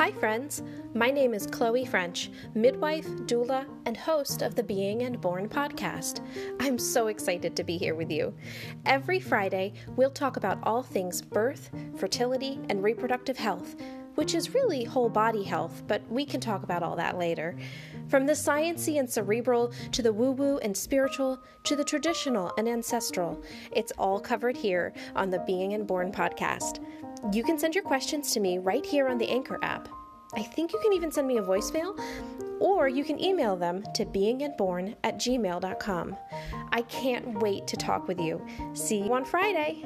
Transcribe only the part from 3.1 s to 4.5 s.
doula, and host